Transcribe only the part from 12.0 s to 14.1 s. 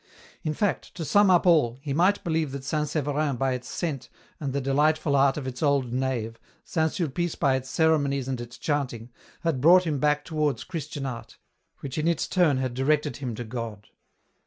its turn had directed him to God.